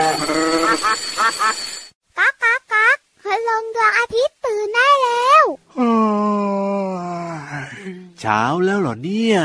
[0.00, 5.44] ก๊ากก๊ากก๊ากคืลงดวงอาทิตย์ตื่นได้แล้ว
[8.20, 9.38] เช้าแล้วเหรอเนี่ย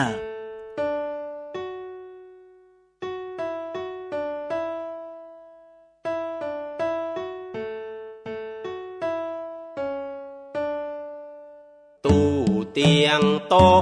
[12.06, 12.28] ตู้
[12.72, 13.82] เตียงโต๊ะ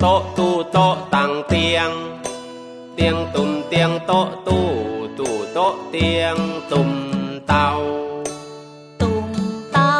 [0.00, 1.90] โต๊ะตู้โต๊ะตั้งเตียง
[2.94, 4.66] เตียงตุ่มเตียงโต๊ะตู้
[5.56, 6.36] ตู้โต๊ะเตียง
[6.70, 6.90] ตุ่ม
[7.46, 7.68] เตา
[9.00, 9.28] ตุ่ม
[9.72, 9.92] เตา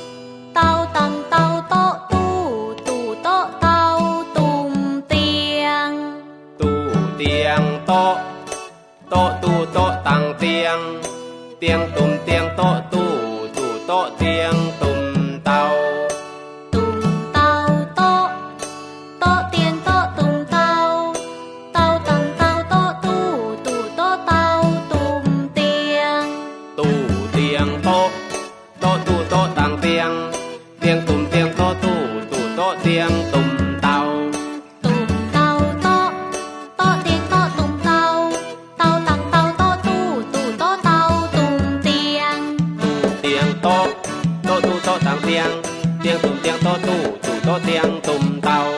[47.68, 48.77] ตียงตุ่มเตี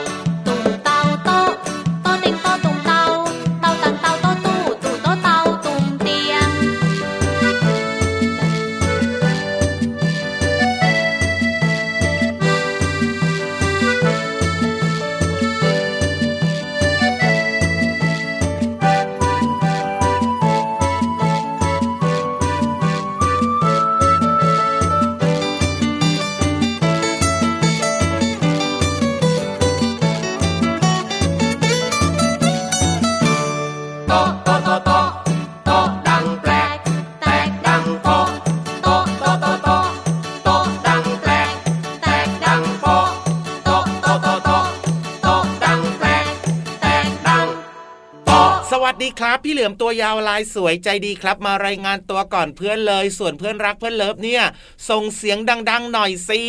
[49.02, 54.44] ดีครับ พี่เหลือมตัวยาวลายสวยใจดีครับ มารายงานตัวก่อนเพื่อนเลย ส่วนเพื่อนรักเพื่อนเลิฟเนี่ย
[54.88, 55.38] ส่งเสียง
[55.70, 56.42] ดัง ๆ หน่อยสิ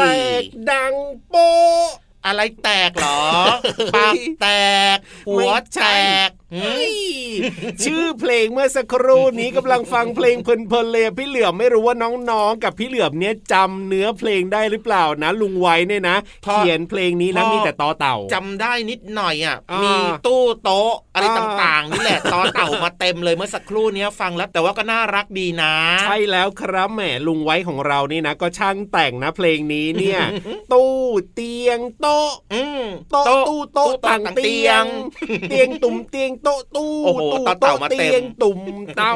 [0.00, 0.04] แต
[0.42, 0.94] กดัง
[1.28, 3.20] โป๊ะ อะไรแตกเหรอ
[3.94, 4.48] ปากแต
[4.94, 4.98] ก
[5.28, 5.86] หัวแต
[6.28, 6.94] กหืเฮ้มย
[7.84, 11.96] ชื่อเพลงเมื่อสักครู่นี้กำลังฟังเพลงเพลินๆเลยพี่เหลือมไม่รู้ว่า
[12.30, 30.20] น้องๆ กับพี่เหลือมเนี่ยจำเนื้อเพลงได้หรือเปล่านะ ลุงไว้เนี่ยนะพอเขียนเพลงนี้นะพอมีแต่ตอเต่าจำได้นิดหน่อยอะอ่ามีมีตู้โต๊ะอะไรอ่าต่างๆนี่แหละตอเต่ามาเต็มเลยเมื่อสักครู่เนี้ยฟังแล้วแต่ว่าก็น่ารักดีนะ ใช่แล้วครับแหมลุงไว้ของเรานี่นะ ก็ช่างแต่งนะเพลงนี้เนี่ย
[30.72, 30.94] ตู้
[31.34, 32.13] เตียงโต๊ะ
[32.54, 34.84] อืมโต๊ะตู้โต๊ะต่างเตียง
[35.48, 38.60] เตียงตุ่มเตียงโต๊ะตู้โอ้โหตู้ต่อเต่ามาเต็มตียงตุ่ม
[38.96, 39.14] เต่า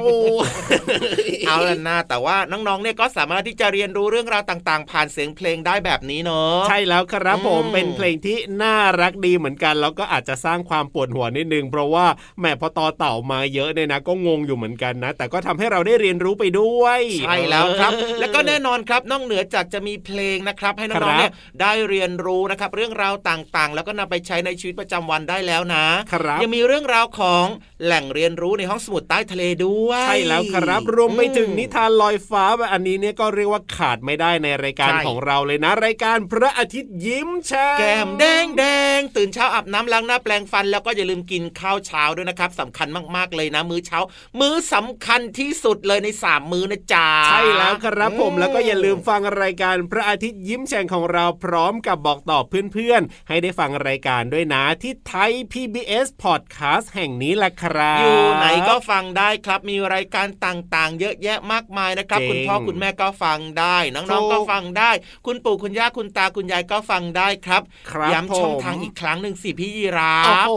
[1.47, 12.07] เอาละนะแต่ว่าน้องๆเนี่ยก็สามารถที่จะเรียนรู้เรื่องราวต่างๆ ผ่านเสียงเพลงได้แบบนี้เนอะใช่แล้วครับผมอืมเป็นเพลงที่น่ารักดีเหมือนกัน แล้วก็อาจจะสร้างความปวดหัวนิดนึง เพราะว่า
[12.39, 27.47] แหมพอตอเต่ามาเยอะเนี่ยนะ ก็งงอยู่เหมือนกันนะ แต่ก็ทำให้เราได้เรียนรู้ไปด้วยใช่แล้วครับเออแล้วก็แน่นอนครับนอกเหนือจากจะมีเพลงนะครับ ให้ครัน้องบๆเนี่ยได้เรียนรู้นะครับเรื่องราวต่างๆ แล้วก็นำไปใช้ในชีวิตประจำวันได้แล้วนะครับยังมีเรื่องราวของ
[27.85, 38.65] แหล่งเรียนรู้ในห้องสมุดใต้ทะเลด้วยใช่แล้วครับรวมไปถึงนิทานลอยฟ้าแบบอันนี้เนี่ยก็เรียกว่าขาดไม่ได้ในรายการใช่ของเราเลยนะ รายการพระอาทิตย์ยิ้มแฉ่งแก้มแดงแด
[38.97, 43.99] งตื่นเช้าอาบน้ำล้างหน้าแปลงฟัน แล้วก็อย่าลืมกินข้าวเช้าด้วยนะครับสำคัญมากๆเลยนะ มื้อเช้า
[44.41, 64.91] มื้อสำคัญที่สุดเลยในสามมื้อนะจ๊ะใช่แล้วครับผมแล้วก็อย่าลืมฟังรายการพระอาทิตย์ยิ้มแฉ่งของเราพร้อมกับบอกต่อเพื่อนๆ ให้ได้ฟังรายการด้วยนะที่ไทย PBS Podcast แห่งนี้แหละครับ อยู่ไหนก็ฟังได้ครับมีรายการต่างๆ เยอะแยะมากมายนะครับจริงคุณพ่อคุณแม่ก็ฟังได้ น้องๆก็ฟังได้
[65.27, 70.55] คุณปู่คุณย่าคุณตาคุณยายก็ฟังได้ครับครับย้ำช่องผมทางอีกครั้งหนึ่งสิพี่ยีราโอ้ฟโห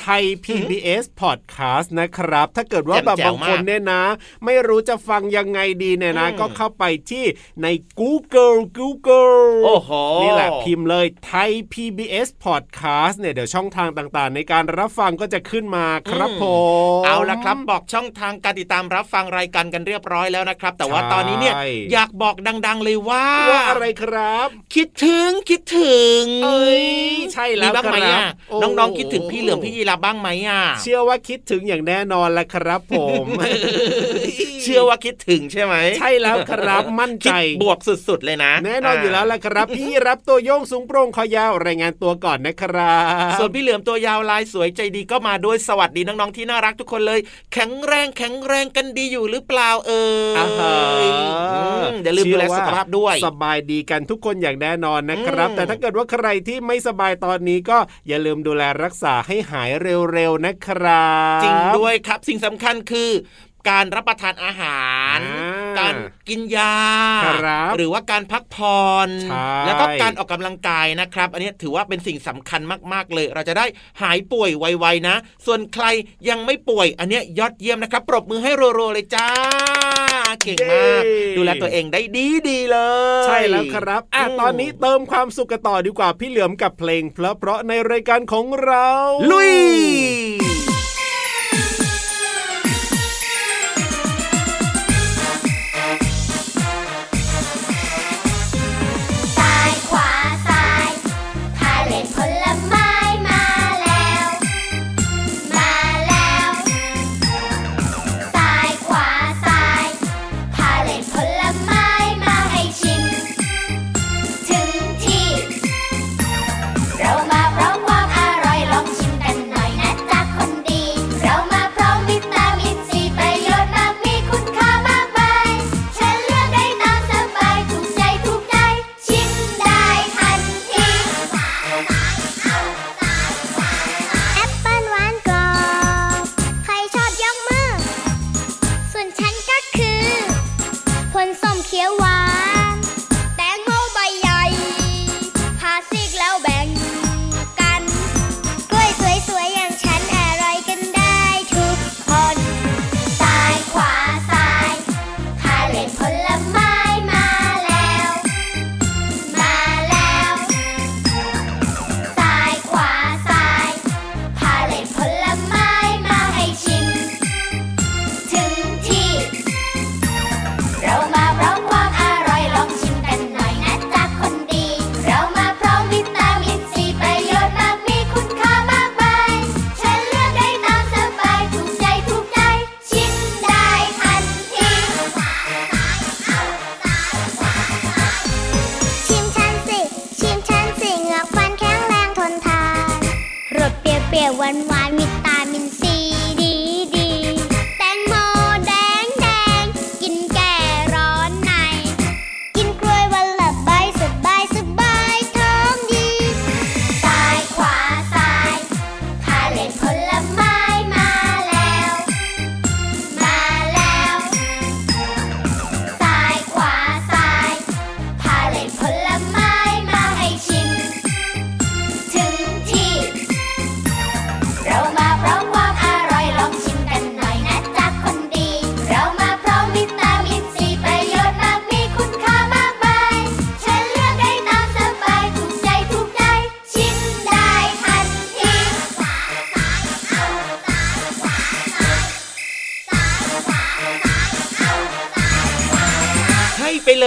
[0.00, 4.02] ไทย PBS Podcast นะครับ ถ้าเกิดว่าแบบแจ่มๆบางคนมากเนี่ยนะ
[4.44, 7.24] ไม่รู้จะฟังยังไงดีเนี่ยนะอืมก็เข้าไปที่
[7.62, 7.66] ใน
[8.00, 9.90] Google Google โอ้โห
[10.22, 16.44] นี่แหละพิมพ์เลยไทย PBS Podcast เนี่ยเดี๋ยวช่องทางต่างๆ ในการรับฟังก็จะขึ้นมาครับผ
[17.00, 21.54] มเอาละครับบอกช่องทางการติดตามรับฟังรายการกันเรียบร้อยแล้วนะครับ แต่ว่าใช่ตอนนี้เนี่ย
[21.92, 26.86] อยากบอกดัง ๆ เลยว่าว่าอะไรครับ คิดถึงคิดถึงเอ้ย
[27.32, 32.94] ใช่แล้วมีบ้างไหมครัอะบโอ้น้องๆคิดถึงพี่เหลือมพี่ยีราฟบ้างไหมอะเชื่อว่าคิดถึงอย่างแน่นอนแหละครับผ
[33.24, 33.26] ม
[34.62, 37.78] เชื่อว่าคิดถึงใช่ไหมใช่แล้วครับมั่นใจคิดบวก
[38.08, 42.98] สุดๆเลยนะ แน่นอนอยู่แล้วแหละครับ พี่รับตัวโยงสูงโปร่งคอยาวรายงานตัวก่อนนะครั
[43.30, 47.20] บ ส่วนพี่เหลือมตัวยาวลายสวยใจดีก็มาด้วยสวัสดีน้องๆที่น่ารักทุกคนเลย
[47.52, 50.04] แข็งแรงแข็งแรงกันดีอยู่หรือเปล่าเอ่
[50.34, 57.78] ยอ่าฮะอืมอย่าลืมดูแลสุขภาพด้วย สบายดีกันทุกคนอย่างแน่นอนนะครับอืมแต่ถ้าเกิดว่าใครที่ไม่สบายตอนนี้ก็
[58.08, 63.10] อย่าลืมดูแลรักษาให้หายเร็วๆนะครับ จริงด้วยครับสิ่งสำคัญคือ
[63.68, 65.94] การรับประทานอาหารอ่าการ
[66.28, 66.76] กินยา
[67.24, 72.60] ครับหรือว่าการพักผ่อนใช่แล้วก็การออกกำลังกายนะครับ อันนี้ถือว่าเป็นสิ่งสำคัญ
[72.92, 73.66] มากๆเลย เราจะได้
[74.02, 75.16] หายป่วยไวๆนะ
[75.46, 75.84] ส่วนใคร
[76.28, 79.28] ยังไม่ป่วย อันเนี้ยยอดเยี่ยมนะครับ ปรบมือให้รัวๆเลยจ้า
[80.44, 81.02] เก่งมาก
[81.36, 82.78] ดูแลตัวเองได้ดีดีๆเล
[83.22, 88.88] ย ใช่แล้วครับอะมตอนนี้เติมความสุขกันต่อดีกว่าพี่เหลือมกับเพลงเพราะๆในรายการของเรา
[89.30, 90.49] ลุย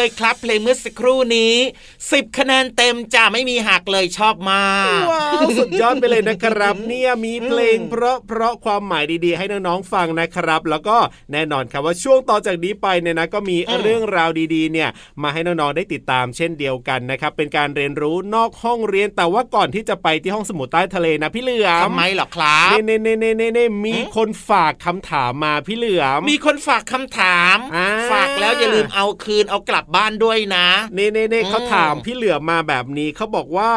[0.03, 1.53] เลยครับเพลงเมื่อสักครู่นี้
[1.95, 4.65] 10คะแนนเต็มจ้าไม่มีหักเลยชอบมา
[4.99, 10.97] กว้าวสุดยอดไปเลยนะครับ เนี่ยมีเพลงเพราะเพราะความหมายดีๆ ให้น้องๆฟังนะครับ แล้วก็
[11.31, 14.89] แน่นอนครับว่าช่วงต่อจากนี้ไปเนี่ยนะก็มีอืมเรื่องราวดีๆ เนี่ย
[15.21, 33.71] มาให้น้องๆได้ติดตามเช่นเดียวกันนะครับ เป็นการเรียนรู้นอกห้องเรียนแต่ว่าก่อนที่จะไปที่ห้องสมุดใต้ทะเลนะพี่เหลือมทำไมเหรอครับเน่เน่เน่เน่เน่เน่มีอืมคนฝากคำถามมาพี่เหลือมมีคนฝากคำถามอ่าฝาก แล้วอย่าลืมเอาคืนเอากลับบ้านด้วยนะเน่เน่เน่อืมเขาถามพี่เหลือมมาแบบนี้เขาบอกว่า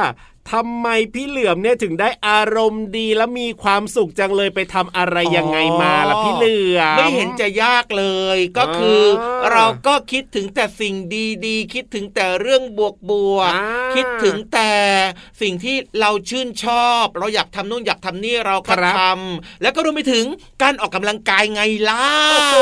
[0.52, 10.94] ทำไมพี่เหลือมเนี่ยถึงได้อารมณ์ดีและมีความสุขจังเลยไปทำอะไรยังไงมาล่ะพี่เหลือมไม่เห็นจะยากเลย ก็คือออเราก็คิดถึงแต่สิ่ง
[11.46, 14.72] ดีๆ คิดถึงแต่เรื่องบวกบวกๆอ่าคิดถึงแต่
[15.40, 20.24] สิ่งที่เราชื่นชอบ เราอยากทำนู่นอยากทำนี่เราก็ครับทำแล้วก็รวมไปถึง
[20.62, 22.56] การออกกำลังกายไงล่ะโอ้โห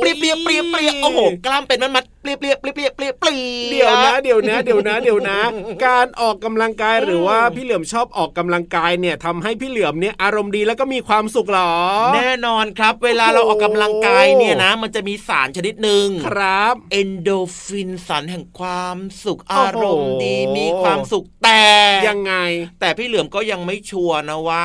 [0.00, 5.40] เปรียเปรียเปรียเปรียโอ้โหกล้ามเป็นมัดมัดๆเปลี่ยเปลี่ยเปลี่ยเปลี่ยเปลี่ยเปลี่ยเดี๋ยวนะเดี๋ยวนะเดี๋ยวนะเดี๋ยวนะ
[5.86, 11.72] การออกกำลังกายหรือว่าพี่เหลือมชอบออกกำลังกายเนี่ยทำให้พี่เหลือมเนี่ยอารมณ์ดีแล้วก็มีความสุขหรอ
[12.14, 17.30] แน่นอนครับ เวลาเราออกกำลังกายเนี่ยนะ มันจะมีสารชนิดหนึ่งครับเอนโด
[17.64, 21.64] ฟินสารแห่งความสุขอารมณ์ดีมีความสุขแต่
[22.08, 22.34] ยังไง
[22.80, 24.64] แต่พี่เหลือมก็ยังไม่ชัวร์นะว่า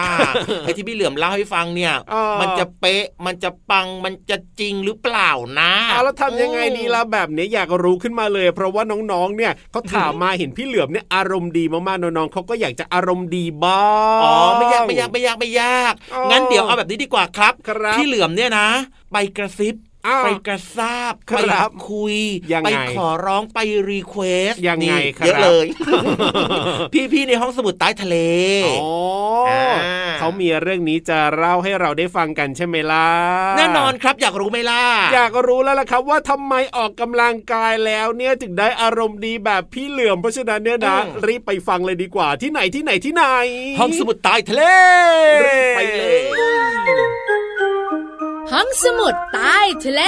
[0.62, 1.94] ไอ้ที่พี่เหลือมเล่าให้ฟังเนี่ย
[2.42, 13.84] มันจะเป๊ะมันจะปังมันจะจริงหรือเปล่านะเอาแล้วทำยังไงดีล่ะแบบเนี้ยอยากรู้ขึ้นมาเลย เพราะว่าน้องๆ เนี่ยเขาถามมาเห็นพี่เหลือมเนี่ยอารมณ์ดีมากๆ น้องๆเขาก็อยากจะอารมณ์ดีบ้า
[14.20, 18.68] งอ๋อไม่ยากไม่ยากไม่ยากไม่ยากอ๋องั้นเดี๋ยวเอาแบบนี้ดีกว่าครับครับพี่เหลือมเนี่ยนะ
[19.12, 22.16] ไปกระซิบอ้าว ไปกระซาบครัไปบคุย
[22.54, 23.58] ยังไงไปขอร้องไป
[23.90, 24.22] รีเคว
[24.52, 25.66] สยังไงครับเยอะเลย
[27.14, 28.18] พี่ๆในห้องสมุดใต้ทะเล
[28.68, 28.90] อ๋อ
[29.50, 33.08] อาเขามีเรื่องนี้จะเล่าให้เราได้ฟังกันใช่ไหมล่ะ
[33.58, 34.84] แน่นอนครับอยากรู้ไหมล่ะ
[35.14, 43.24] อยากรู้แล้วล่ะครับว่าทำไมออกกำลังกายแล้วเนี่ยถึงได้อารมณ์ดีแบบพี่เหลือมเพราะฉะนั้นเนี่ยนะอืมรีบไปฟังเลยดีกว่าที่ไหนที่ไหนที่ไหน
[43.80, 44.62] ห้องสมุดใต้ทะเล
[45.46, 47.15] รีบไปเลย
[48.52, 50.02] ห้องสมุดใต้ทะเล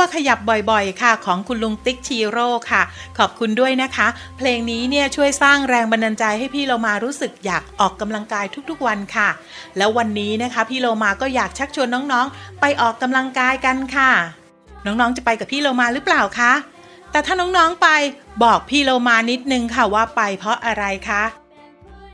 [0.00, 0.38] ว่าขยับ
[0.70, 2.82] บ่อยๆ ค่ะ ของคุณลุงติ๊กชีโร่ค่ะ
[3.18, 9.28] ขอบคุณด้วยนะคะ เพลงนี้เนี่ยช่วยสร้างแรงบันดาลใจให้พี่เรามารู้สึกอยากออกกำลังกายทุกๆวันค่ะ
[9.76, 14.10] แล้ววันนี้นะคะพี่เรามาก็อยากชักชวนน้องๆ ไปออกกำลังกายกันค่ะ
[14.86, 16.52] น้องๆจะไปกับพี่เรามาหรือเปล่าคะ
[17.10, 17.88] แต่ถ้าน้องๆไป
[18.44, 21.22] บอกพี่เรามานิดนึงค่ะว่าไปเพราะอะไรคะ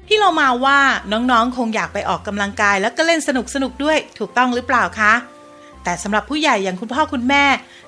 [0.06, 0.78] พี่เรามาว่า
[1.12, 3.30] น้องๆคงอยากไปออกกำลังกายแล้วก็เล่นส
[3.62, 5.12] นุกๆด้วยถูกต้องหรือเปล่าคะ
[5.86, 7.44] แต่สำหรับผู้ใหญ่อย่างคุณพ่อคุณแม่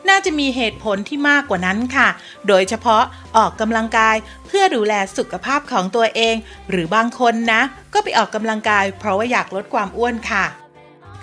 [0.09, 2.09] น่าจะมีเหตุผลที่มากกว่านั้นค่ะ
[2.49, 3.03] โดยเฉพาะ
[3.37, 6.35] ออกกำลังกายเพื่อดูแลสุขภาพของตัวเอง
[6.71, 7.61] หรือบางคนนะ
[7.95, 10.45] ก็ไปออกกำลังกาย เพราะว่าอยากลดความอ้วนค่ะ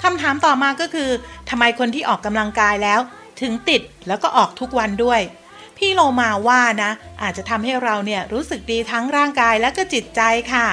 [0.03, 1.09] คำถามต่อมาก็คือ
[1.49, 2.99] ทำไมคนที่ออกกำลังกายแล้ว
[3.41, 5.21] ถึงติดแล้วก็ออกทุกวันด้วย
[5.77, 6.91] พี่โลมาว่านะ
[7.21, 10.21] อาจจะทำให้เราเนี่ยรู้สึกดีทั้งร่างกายและก็จิตใจ
[10.53, 10.67] ค่ะ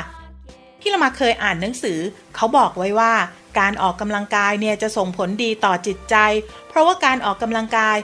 [0.81, 1.99] พี่เรามาเคยอ่านหนังสือ
[2.37, 3.13] เขาบอกไว้ว่า
[3.59, 6.17] การออกกำลังกายเนี่ยจะส่งผลดีต่อจิตใจ
[6.69, 7.97] เพราะว่าการออกกำลังกาย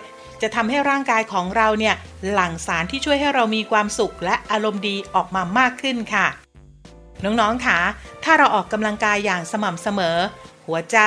[0.42, 1.94] จะทำให้ร่างกายของเราเนี่ย
[2.32, 6.26] หลั่งสารที่ช่วยให้เรามีความสุขและอารมณ์ดีออกมามากขึ้นค่ะ
[7.24, 7.78] น้องๆค่ะ
[8.24, 10.16] ถ้าเราออกกำลังกายอย่างสม่ำเสมอ
[10.66, 10.98] หัวใจ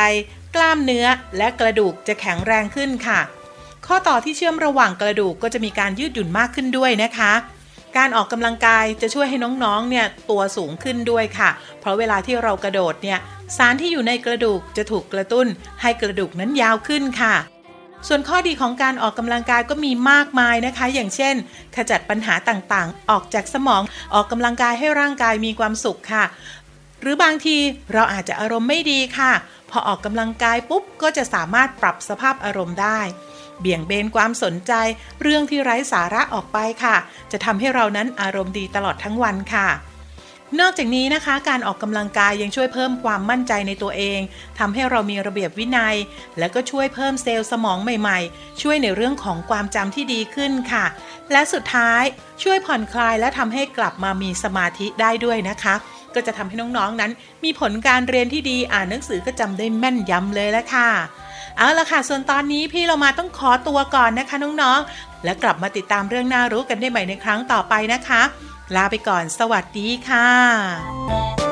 [0.56, 1.06] กล้ามเนื้อ
[1.38, 3.20] และกระดูกจะแข็งแรงขึ้นค่ะ
[3.88, 7.34] ข้อต่อที่เชื่อมระหว่างกระดูกก็จะมีการยืดหยุ่นมากขึ้นด้วยนะคะ
[7.98, 13.20] การออกกำลังกายจะช่วยให้น้องๆเนี่ยตัวสูงขึ้นด้วยค่ะ เพราะเวลาที่เรากระโดดเนี่ย
[13.58, 15.48] สารที่อยู่ในกระดูกจะถูกกระตุ้น
[15.82, 17.36] ให้กระดูกนั้นยาวขึ้นค่ะ
[18.08, 21.36] ส่วนข้อดีของการออกกำลังกายก็มีมากมายนะคะ อย่างเช่น
[21.76, 23.82] ขจัดปัญหาต่างๆ ออกจากสมอง
[24.14, 26.24] ออกกำลังกายให้ร่างกายมีความสุขค่ะ
[27.02, 27.58] หรือบางที
[27.94, 29.32] เราอาจจะอารมณ์ไม่ดีค่ะ
[29.70, 33.00] พอออกกำลังกายปุ๊บก็จะสามารถปรับสภาพอารมณ์ได้
[33.60, 34.74] เบี่ยงเบนความสนใจ
[35.22, 36.96] เรื่องที่ไร้สาระออกไปค่ะ
[37.32, 39.68] จะทำให้เรานั้นอารมณ์ดีตลอดทั้งวันค่ะ
[40.60, 44.20] นอกจากนี้นะคะการออกกำลังกายยังช่วยเพิ่มความมั่นใจในตัวเอง
[44.60, 45.96] ทำให้เรามีระเบียบวินัย
[46.40, 50.86] และก็ช่วยเพิ่มเซลล์สมองใหม่ๆ ช่วยในเรื่องของความจำที่ดีขึ้นค่ะ
[51.32, 52.04] และสุดท้าย
[52.44, 55.76] ช่วยผ่อนคลายและทำให้กลับมามีสมาธิได้ด้วยนะคะ
[56.16, 57.12] ก็จะทำให้น้องๆนั้น
[57.44, 60.90] มีผลการเรียนที่ดีอ่านหนังสือก็จำได้แม่นยำเลยละค่ะ
[61.58, 68.22] เอาละค่ะ ส่วนตอนนี้พี่เรามาต้องขอตัวก่อนนะคะน้องๆ และกลับมาติดตามเรื่องน่ารู้กันได้ใหม่ในครั้งต่อไปนะคะ
[68.76, 71.51] ลาไปก่อนสวัสดีค่ะ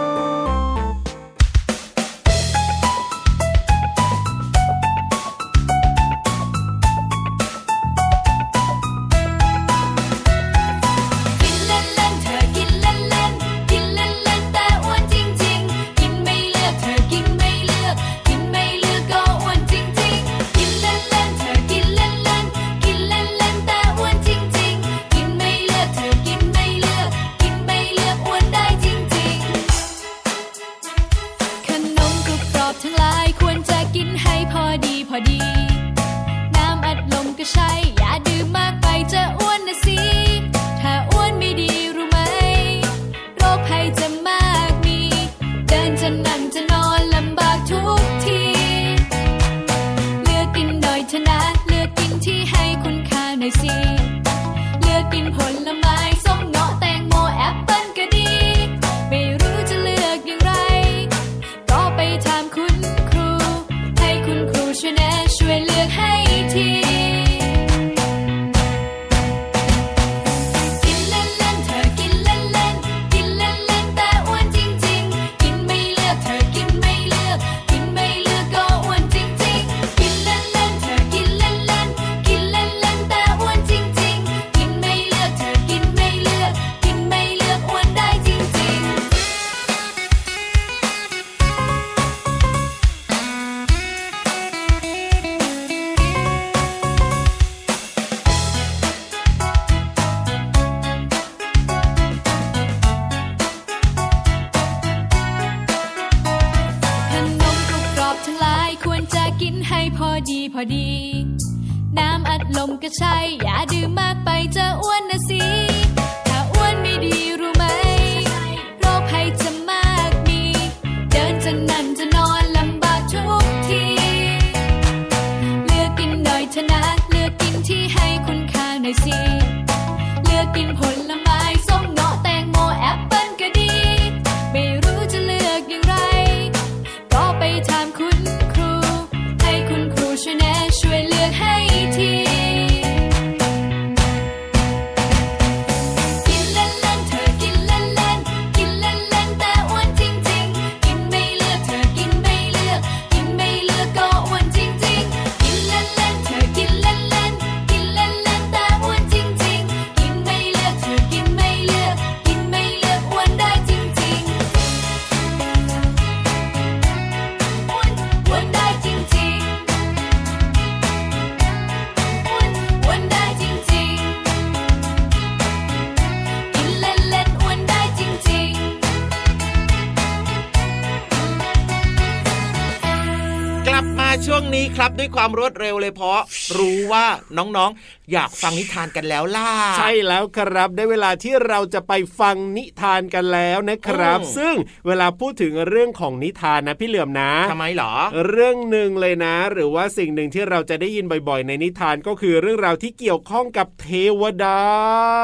[184.79, 186.19] ครับ ด้วยความรวดเร็วเลยเพราะ
[186.59, 187.05] รู้ว่า
[187.37, 194.55] น้องๆ อยากฟังนิทานกันแล้วล่ะ ใช่แล้วครับ ได้เวลาที่เราจะไปฟังนิทานกันแล้วนะครับอืมซึ่ง
[194.87, 197.93] เวลาพูดถึงเรื่องของนิทานนะพี่เหลือมนะทำไมเหรอ
[198.27, 203.89] เรื่องหนึ่งเลยนะ หรือว่าสิ่งหนึ่งที่เราจะได้ยินบ่อยๆ ในนิทานก็คือเรื่องราวที่เกี่ยวข้องกับเท
[204.21, 204.61] วดา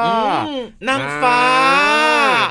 [0.06, 0.12] อื
[0.60, 1.40] มนางฟ้า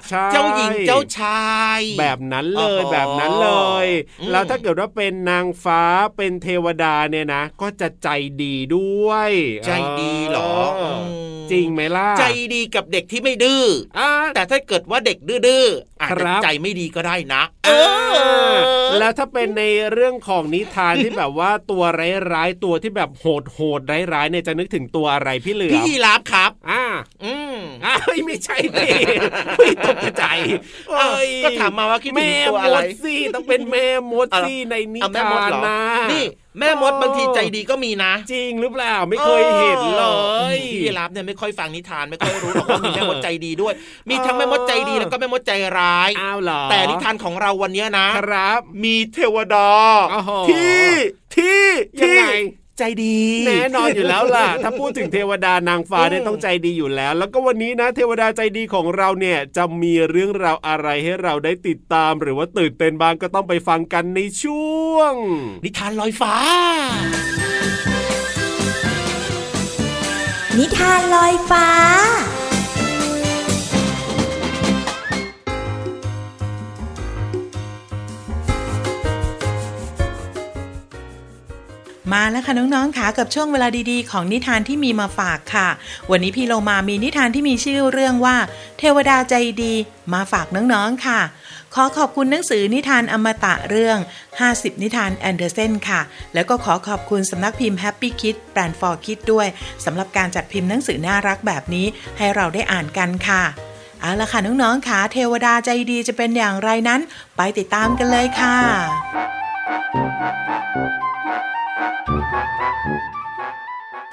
[0.09, 1.49] ใช่เจ้าหญิงเจ้าชา
[1.79, 3.49] ย แบบนั้นเลยโอ้โหแบบนั้นเล
[3.85, 3.87] ย
[4.21, 5.81] อืมแล้วถ้าเกิดว่าเป็นนางฟ้า
[6.17, 8.09] เป็นเทวดาเนี่ยนะ ก็จะใจ
[8.43, 9.31] ดีด้วย
[9.65, 13.63] ใจดีเหรอเออมจริงไหมล่ะ ใจดีกับเด็กที่ไม่ดื้อ
[13.99, 15.17] อ่าแต่ถ้าเกิดว่าเด็ก
[15.47, 17.69] ดื้อๆอาจคจะรับใจไม่ดีก็ได้นะ เอ
[18.51, 18.55] อ
[18.99, 21.83] แล้วถ้าเป็นในเรื่องของนิทานที่แบบว่าตัว
[22.33, 26.83] ร้ายๆตัวที่แบบโหดโหดๆร้ายๆเนี่ยจะนึกถึงตัวอะไรพี่เหลือพี่มยีราฟครับ อ่า
[27.23, 28.89] อืมอ้าวไม่ใช่ดิ
[29.57, 30.23] ไม่ตกใจ
[30.99, 35.79] อ้าวเอ้ยก็ถามมาว่าคิดถึแม่งตัวมอะไรดสิต้องเป็นแม่มดเอาสิในนิเอาแม่มทาดนเหรอนะ
[36.11, 36.25] นี่
[36.59, 40.05] แม่มดบางทีใจดีก็มีนะ จริงหรือเปล่าไม่เคยเห็นเล
[40.55, 43.73] ยพี่ยีราฟเนี่ยไม่ค่อยฟังนิทานไม่ค่อยรู้หรอกว่ามีแม่มดใจดีด้วย
[44.09, 49.69] มีทั้งแม่มดใจดีแล้วก็แม่มดใจร้ายอ้าวเหรอแต่นิทานของเราวันเนี้ยนะครับ มีเทวดา
[50.11, 50.87] โอ้โหที่
[51.35, 51.63] ที่
[52.01, 52.25] ยังไง
[52.79, 65.13] ใจดี แน่นอนอยู่แล้วล่ะ ถ้าพูดถึงเทวดานางฟ้าเนี่ยอืมต้องใจดีอยู่แล้ว แล้วก็วันนี้นะ เทวดาใจดีของเราเนี่ยจะมีเรื่องราวอะไรให้เราได้ติดตาม หรือว่าตื่นเต้นบ้างก็ต้องไปฟังกันในช่วง
[65.63, 66.35] นิทานลอยฟ้า
[70.57, 71.67] นิทานลอยฟ้า
[82.13, 85.67] มาแล้วค่ะน้องๆค่ะกับช่วงเวลาดีๆ ของนิทานที่มีมาฝากค่ะ
[86.11, 88.35] วันนี้พี่เรามามีนิทานที่มีชื่อเรื่องว่า
[88.79, 89.73] เทวดาใจดี
[90.13, 91.21] มาฝากน้องๆค่ะ
[91.73, 93.97] ขอขอบคุณหนังสือนิทานอมตะเรื่อง
[94.39, 96.01] 50 นิทานแอนเดอร์เซนค่ะ
[96.33, 99.47] แล้วก็ขอขอบคุณสำนักพิมพ์ Happy Kid แบรนด์ for Kid ด้วย
[99.85, 101.85] สำหรับการจัดพิมพ์หนังสือน่ารักแบบนี้
[102.17, 103.43] ให้เราได้อ่านกันค่ะ
[104.01, 107.01] เอาละค่ะน้องๆค่ะเทวดาใจดีจะเป็นอย่างไรนั้น
[107.37, 108.57] ไปติดตามกันเลยค่ะ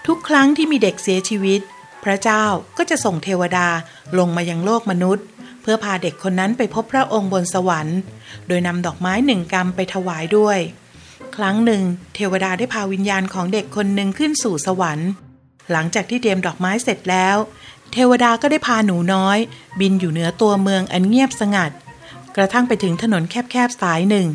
[0.07, 1.61] ทุกครั้งที่มีเด็กเสียชีวิต
[2.05, 2.45] พระเจ้า
[2.79, 3.69] ก็จะส่งเทวดา
[4.19, 5.25] ลงมายังโลกมนุษย์
[5.63, 7.99] เพื่อพาเด็กคนนั้นไปพบพระองค์บนสวรรค์
[8.49, 10.59] โดยนำดอกไม้หนึ่งกำไปถวายด้วย
[11.37, 11.83] ครั้งหนึ่ง
[12.15, 15.11] เทวดาได้พาวิญญาณของเด็กคนหนึ่งขึ้นสู่สวรรค์
[15.73, 17.37] หลังจากที่เตรียมดอกไม้เสร็จแล้ว
[17.93, 19.39] เทวดาก็ได้พาหนูน้อย
[19.81, 21.71] บินอยู่เหนือตัวเมืองอันเงียบสงัด
[22.37, 24.27] กระทั่งไปถึงถนนแคบๆสายหนึ่ง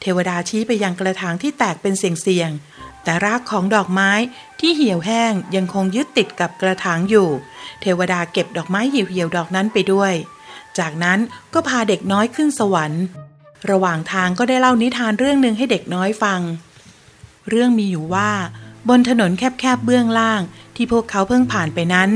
[0.00, 4.10] เทวดาชี้ไปยังกระถางที่แตกเป็นเสี่ยงๆ แต่รากของดอกไม้
[4.60, 7.28] ที่เหี่ยวแห้งยังคงยึดติดกับกระถางอยู่
[7.80, 10.12] เทวดาเก็บดอกไม้เหี่ยวๆดอกนั้นไปด้วย
[10.78, 11.18] จากนั้น
[11.54, 13.04] ก็พาเด็กน้อยขึ้นสวรรค์
[13.70, 16.40] ระหว่างทางก็ได้เล่านิทานเรื่องหนึ่งให้เด็กน้อยฟัง
[17.48, 18.30] เรื่องมีอยู่ว่า
[18.88, 20.40] บนถนนแคบๆเบื้องล่าง
[20.76, 22.10] ที่พวกเขาเพิ่งผ่านไปนั้น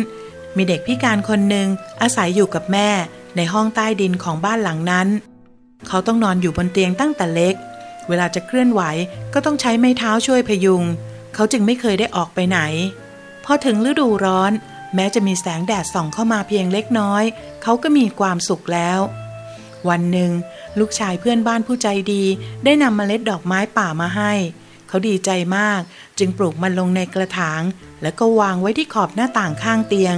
[0.57, 1.67] มีเด็กพิการคนหนึ่ง
[2.03, 2.89] อาศัยอยู่กับแม่
[3.37, 5.09] ในห้องใต้ดินของบ้านหลังนั้น
[5.89, 7.55] เขาต้องนอนอยู่บนเตียงตั้งแต่เล็ก
[8.09, 8.83] เวลาจะเคลื่อนไหว
[9.35, 10.83] ก็ต้องใช้ไม้เท้าช่วยพยุง
[11.35, 12.61] เขาจึงไม่เคยได้ออกไปไหน
[13.45, 14.53] พอถึงฤดูร้อน
[14.95, 17.25] แม้จะมีแสงแดดส่องเข้ามาเพียงเล็กน้อย
[17.63, 19.01] เขาก็มีความสุขแล้ว
[19.89, 20.31] วันหนึ่ง
[20.79, 22.25] ลูกชายเพื่อนบ้านผู้ใจดี
[22.65, 24.33] ได้นำเมล็ดดอกไม้ป่ามาให้
[24.89, 25.81] เขาดีใจมาก
[26.19, 27.63] จึงปลูกมันลงในกระถาง
[28.03, 30.17] แล้วก็วางไว้ที่ขอบหน้าต่างข้างเตียง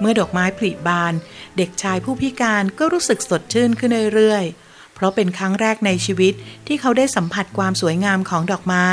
[0.00, 1.12] เมื่อดอกไม้ผลิบาน
[1.56, 4.67] เด็กชายผู้พิการก็รู้สึกสดชื่นขึ้นเรื่อยๆ
[4.98, 6.34] เพราะเป็นครั้งแรกในชีวิต
[6.66, 8.86] ที่เขาได้สัมผัสความสวยงามของดอกไม้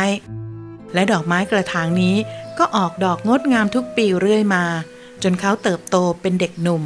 [0.94, 2.16] และดอกไม้กระถางนี้
[2.58, 4.66] ก็ออกดอกงดงามทุกปีเรื่อยมา
[5.24, 6.84] จนเขาเติบโตเป็นเด็กหนุ่ม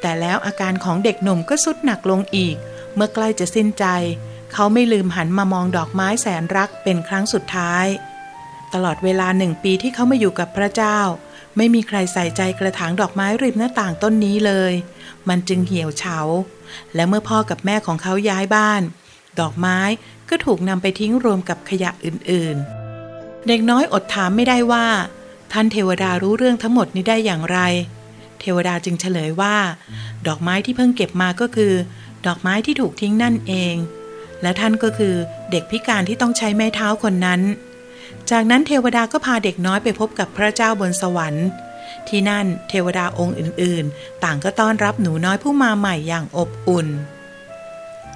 [0.00, 2.56] แต่แล้วอาการของเด็กหนุ่มก็สุดหนักลงอีก
[2.94, 3.86] เมื่อใกล้จะสิ้นใจ
[4.52, 7.86] เขาไม่ลืมหันมามองดอกไม้แสนรักเป็นครั้งสุดท้าย
[8.74, 10.98] ตลอดเวลาหนึ่งปีที่เขามาอยู่กับพระเจ้า
[11.56, 14.72] ไม่มีใครใส่ใจกระถางดอกไม้ริมหน้าต่างต้นนี้เลย
[15.28, 16.18] มันจึงเหี่ยวเฉา
[16.94, 18.82] และเมื่อพ่อกับแม่ของเขาย้ายบ้าน
[19.40, 19.78] ดอกไม้
[20.28, 24.86] ก็ถูกนำไปทิ้งรวมกับขยะอื่นๆ เด็กน้อยอดถามไม่ได้ว่า
[25.52, 27.58] ท่านเทวดารู้เรื่องทั้งหมดนี้ได้อย่างไร
[28.40, 29.56] เทวดาจึงเฉลยว่า
[30.26, 31.72] ดอกไม้ที่เพิ่งเก็บมาก็คือ
[32.26, 33.74] ดอกไม้ที่ถูกทิ้งนั่นเอง
[34.42, 35.14] และท่านก็คือ
[35.50, 37.40] เด็กพิการที่ต้องใช้ไม้เท้าคนนั้น
[38.30, 41.46] จากนั้นเทวดาก็พาเด็กน้อยไปพบกับพระเจ้าบนสวรรค์
[42.08, 46.88] ที่นั่นเทวดาองค์อื่นๆ ต่างก็ต้อนรับหนูน้อยผู้มาใหม่อย่างอบอุ่น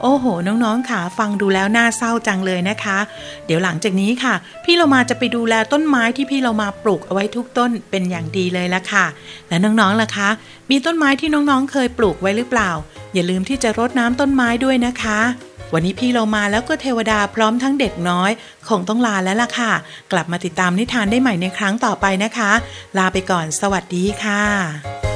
[0.03, 2.99] โอ้โห น้องๆค่ะ ฟังดูแล้วน่าเศร้าจังเลยนะคะ
[3.47, 4.35] เดี๋ยวหลังจากนี้ค่ะ
[4.65, 9.07] พี่เรามาจะไปดูแลต้นไม้ที่พี่เรามาปลูกเอาไว้ทุกต้นเป็นอย่างดีเลยละค่ะ
[9.49, 10.29] และน้องๆล่ะคะ
[10.71, 12.71] มีต้นไม้ที่น้องๆ เคยปลูกไว้หรือเปล่า
[13.15, 15.21] อย่าลืมที่จะรดน้ำต้นไม้ด้วยนะคะ
[15.75, 18.31] วันนี้พี่เรามาแล้วก็เทวดาพร้อมทั้งเด็กน้อย
[18.69, 19.73] คงต้องลาแล้วล่ะค่ะ
[20.13, 22.53] กลับมาติดตามนิทานได้ใหม่ในครั้งต่อไปนะคะ
[22.99, 25.16] ลาไปก่อนสวัสดีค่ะ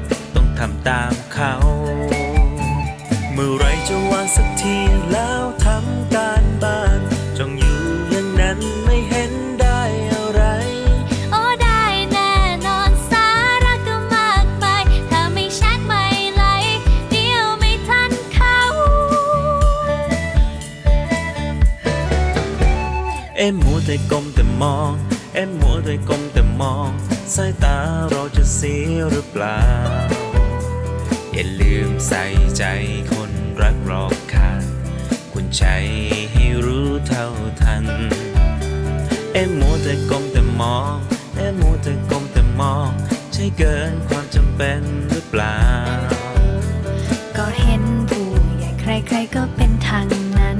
[49.01, 50.07] ใหญ่ใครๆก็เป็นทาง
[50.39, 50.59] นั้น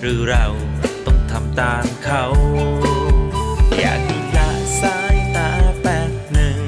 [0.00, 0.46] หรือเรา
[1.06, 2.24] ต้องทำตามเขา
[3.80, 5.50] อยากดูละสายตา
[5.82, 6.60] แป๊บหนึ่ง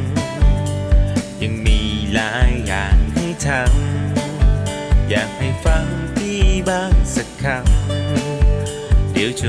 [1.42, 1.80] ยังมี
[2.14, 5.84] หลายอย่างให้ทำอยากให้ฟัง
[6.16, 9.48] พี่บ้างสักคำเดี๋ยวจะ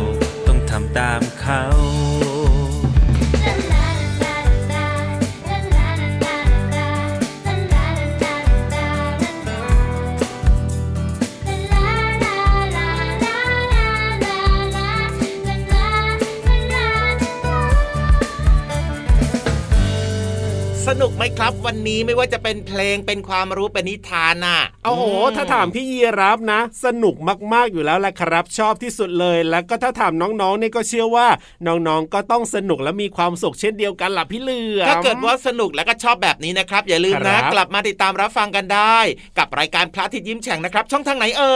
[1.49, 2.00] ำ
[21.39, 25.03] ครับ วันนี้ไม่ว่าจะเป็นเพลงเป็นความรู้เป็นนิทานน่ะโอ้โห
[25.35, 27.15] ถ้าถามพี่ยีรับนะ สนุก
[27.53, 31.27] มากๆอยู่แล้วแหละครับ ชอบที่สุดเลย แล้วก็ถ้าถามน้องๆนี่ก็เชื่อว่า
[31.67, 38.97] น้องๆก็ต้องสนุกและมีความสุขเช่นเดียวกันล่ะพี่เหลือมถ้าเกิดว่าสนุกแล้วก็ชอบแบบนี้นะครับ อย่าลืมนะครับกลับมาติดตามรับฟังกันได้
[39.37, 41.53] กับรายการพระอาทิตย์ยิ้มแฉ่งนะครับ ช่องทางไหนเอ่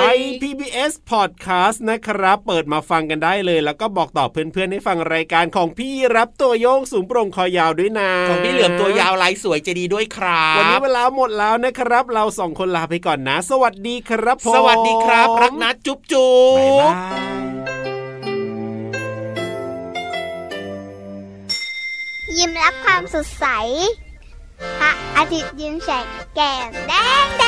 [0.00, 17.58] ไทยย PBS Podcast นะครับ เปิดมาฟังกันได้เลย แล้วก็บอกต่อเพื่อนๆให้ฟังรายการของพี่รับตัวโยงสูงโปร่งคอยาวด้วยนะของพี่เหลือมตัวยาวลายสวยใจดีด้วยครับวันนี้เวลาหมดแล้วนะครับ เราสองคนลาไปก่อนนะ สวัสดีครับผมสวัสดีครับ รักนะจุ๊บจุ๊บ๊ายบบาย
[22.38, 23.46] ยิ้มรับความสดใส
[24.78, 26.04] พระอาทิตย์ยิ้มแฉก
[26.34, 26.92] แก้มแด
[27.24, 27.44] งแด